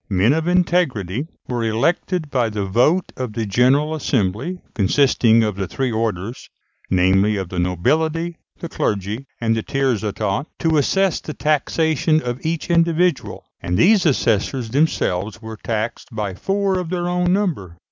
Men 0.09 0.33
of 0.33 0.47
integrity 0.47 1.27
were 1.47 1.63
elected 1.63 2.31
by 2.31 2.49
the 2.49 2.65
vote 2.65 3.11
of 3.15 3.33
the 3.33 3.45
General 3.45 3.93
Assembly, 3.93 4.59
consisting 4.73 5.43
of 5.43 5.57
the 5.57 5.67
three 5.67 5.91
orders 5.91 6.49
namely, 6.89 7.37
of 7.37 7.49
the 7.49 7.59
nobility, 7.59 8.39
the 8.61 8.67
clergy, 8.67 9.27
and 9.39 9.55
the 9.55 9.61
tiers 9.61 10.01
état 10.01 10.47
to 10.57 10.77
assess 10.79 11.19
the 11.19 11.35
taxation 11.35 12.19
of 12.19 12.43
each 12.43 12.71
individual; 12.71 13.43
and 13.61 13.77
these 13.77 14.07
assessors 14.07 14.69
themselves 14.71 15.39
were 15.39 15.57
taxed 15.63 16.07
by 16.11 16.33
four 16.33 16.79
of 16.79 16.89
their 16.89 17.07
own 17.07 17.31
number. 17.31 17.77